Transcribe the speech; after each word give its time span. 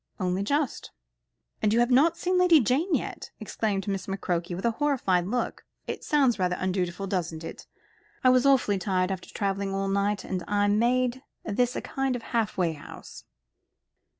"Only 0.19 0.41
just," 0.41 0.89
"And 1.61 1.71
you 1.71 1.79
have 1.79 1.91
not 1.91 2.17
seen 2.17 2.39
Lady 2.39 2.59
Jane 2.59 2.95
yet?" 2.95 3.29
exclaimed 3.39 3.87
Miss 3.87 4.07
McCroke 4.07 4.55
with 4.55 4.65
a 4.65 4.71
horrified 4.81 5.27
look. 5.27 5.63
"It 5.85 6.03
sounds 6.03 6.39
rather 6.39 6.55
undutiful, 6.55 7.05
doesn't 7.05 7.43
it? 7.43 7.67
I 8.23 8.31
was 8.31 8.43
awfully 8.43 8.79
tired, 8.79 9.11
after 9.11 9.29
travelling 9.31 9.75
all 9.75 9.89
night; 9.89 10.23
and 10.23 10.43
I 10.47 10.67
made 10.69 11.21
this 11.45 11.75
a 11.75 11.81
kind 11.81 12.15
of 12.15 12.23
halfway 12.23 12.73
house." 12.73 13.25